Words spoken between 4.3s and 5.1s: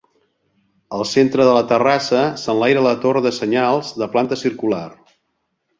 circular.